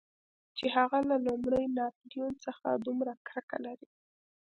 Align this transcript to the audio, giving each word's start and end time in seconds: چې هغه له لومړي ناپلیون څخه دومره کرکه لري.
چې 0.57 0.65
هغه 0.75 0.99
له 1.09 1.17
لومړي 1.27 1.63
ناپلیون 1.79 2.33
څخه 2.45 2.67
دومره 2.87 3.13
کرکه 3.27 3.57
لري. 3.65 3.87